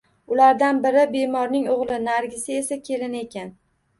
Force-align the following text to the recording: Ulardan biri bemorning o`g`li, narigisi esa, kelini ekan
Ulardan 0.35 0.79
biri 0.85 1.01
bemorning 1.11 1.67
o`g`li, 1.73 1.99
narigisi 2.07 2.57
esa, 2.63 2.79
kelini 2.89 3.21
ekan 3.27 3.53